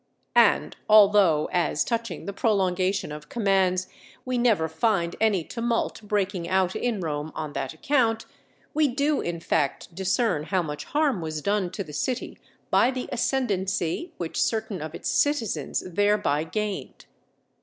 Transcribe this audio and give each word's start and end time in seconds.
And 0.35 0.75
although, 0.89 1.47
as 1.51 1.83
touching 1.83 2.25
the 2.25 2.33
prolongation 2.33 3.11
of 3.11 3.29
commands, 3.29 3.85
we 4.25 4.35
never 4.35 4.67
find 4.67 5.15
any 5.21 5.43
tumult 5.43 6.01
breaking 6.01 6.49
out 6.49 6.75
in 6.75 7.01
Rome 7.01 7.31
on 7.35 7.53
that 7.53 7.75
account, 7.75 8.25
we 8.73 8.87
do 8.87 9.21
in 9.21 9.39
fact 9.39 9.93
discern 9.93 10.45
how 10.45 10.63
much 10.63 10.85
harm 10.85 11.21
was 11.21 11.43
done 11.43 11.69
to 11.73 11.83
the 11.83 11.93
city 11.93 12.39
by 12.71 12.89
the 12.89 13.09
ascendency 13.11 14.11
which 14.17 14.41
certain 14.41 14.81
of 14.81 14.95
its 14.95 15.07
citizens 15.11 15.81
thereby 15.85 16.45
gained. 16.45 17.05